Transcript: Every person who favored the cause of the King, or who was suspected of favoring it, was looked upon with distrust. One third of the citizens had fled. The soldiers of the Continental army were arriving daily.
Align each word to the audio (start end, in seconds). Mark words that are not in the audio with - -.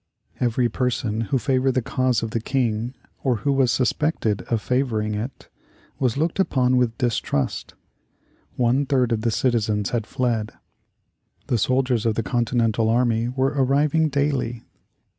Every 0.39 0.67
person 0.67 1.21
who 1.29 1.37
favored 1.37 1.73
the 1.73 1.83
cause 1.83 2.23
of 2.23 2.31
the 2.31 2.39
King, 2.39 2.95
or 3.23 3.35
who 3.45 3.53
was 3.53 3.71
suspected 3.71 4.41
of 4.49 4.59
favoring 4.59 5.13
it, 5.13 5.47
was 5.99 6.17
looked 6.17 6.39
upon 6.39 6.75
with 6.77 6.97
distrust. 6.97 7.75
One 8.55 8.87
third 8.87 9.11
of 9.11 9.21
the 9.21 9.29
citizens 9.29 9.91
had 9.91 10.07
fled. 10.07 10.53
The 11.45 11.59
soldiers 11.59 12.07
of 12.07 12.15
the 12.15 12.23
Continental 12.23 12.89
army 12.89 13.27
were 13.27 13.53
arriving 13.55 14.09
daily. 14.09 14.63